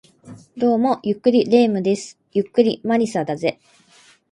[0.57, 2.17] どうも、ゆっくり霊夢です。
[2.33, 3.59] ゆっくり魔理沙だぜ